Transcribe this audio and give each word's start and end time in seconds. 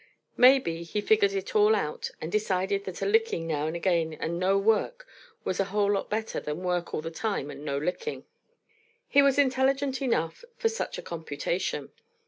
Maybe 0.35 0.81
he 0.81 0.99
figured 0.99 1.33
it 1.33 1.55
all 1.55 1.75
out 1.75 2.09
and 2.19 2.31
decided 2.31 2.85
that 2.85 3.03
a 3.03 3.05
licking 3.05 3.45
now 3.45 3.67
and 3.67 3.75
again 3.75 4.13
and 4.15 4.39
no 4.39 4.57
work 4.57 5.05
was 5.43 5.59
a 5.59 5.65
whole 5.65 5.91
lot 5.91 6.09
better 6.09 6.39
than 6.39 6.63
work 6.63 6.91
all 6.95 7.01
the 7.03 7.11
time 7.11 7.51
and 7.51 7.63
no 7.63 7.77
licking. 7.77 8.25
He 9.07 9.21
was 9.21 9.37
intelligent 9.37 10.01
enough 10.01 10.43
for 10.57 10.69
such 10.69 10.97
a 10.97 11.03
computation. 11.03 11.91